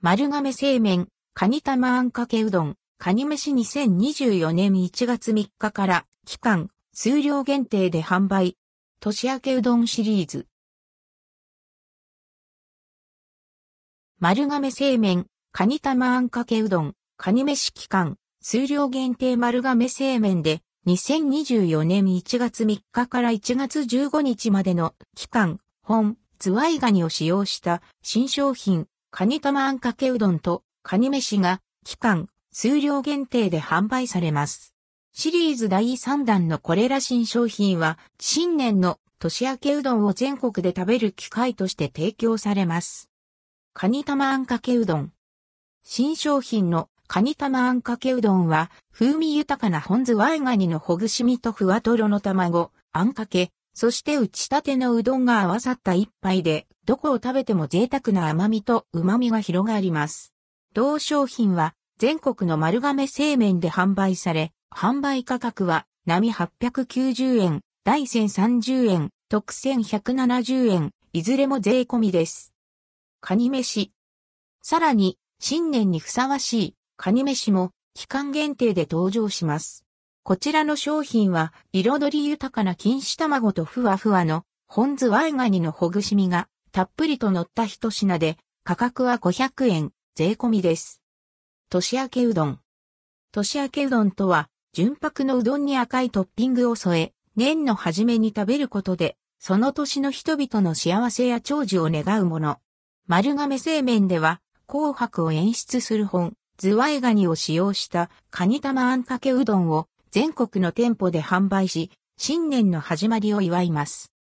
[0.00, 8.56] 丸亀製麺、カニ玉あんかけうどん、カニ飯2024年1月3日から期間、数量限定で販売。
[9.00, 10.46] 年明けうどんシリーズ。
[14.20, 34.74] 丸亀製麺、カニ玉あんかけうどん、カニ飯期間、数量限定丸亀製麺で、2024年1月3日から1月15日までの期間、本、ズワイガニを使用した新商品、カニ玉あんかけうどんとカニ飯が期間、数量限定で販売されます。
[35.14, 43.10] シリーズ第3弾のこれら新商品は、新年の年明けうどんを全国で食べる機会として提供されます。
[43.72, 45.12] カニ玉あんかけうどん。
[45.84, 60.34] 新商品のカニ玉あんかけうどんは、風味豊かな本ズワイガニのほぐし身とふわとろの卵、あんかけ、そして打ち立てのうどんが合わさった一杯で、どこを食べても贅沢な甘みと旨みが広がります。
[60.74, 72.52] 同商品は、全国の丸亀製麺で販売され、販売価格は、並890円、大1030円、特1170円、いずれも税込みです。
[73.20, 73.92] カニ飯。
[74.60, 79.84] さらに、新年にふさわしい、カニ飯も、期間限定で登場します。
[80.28, 91.00] こちらの商品は、彩り豊かな錦糸卵とふわふわの、本ズワイガニのほぐし身が、たっぷりと乗った一品で、価格は500円、税込みです。
[91.70, 92.60] 年明けうどん。
[93.32, 102.58] 年明けうどんとは、純白のうどんに赤いトッピングを添え、年の初めに食べることで、その年の人々の幸せや長寿を願うもの。
[103.06, 114.12] 丸亀製麺では、紅白を演出する本、ズワイガニを使用したカニ玉あんかけうどんを全国の店舗で販売し、新年の始まりを祝います。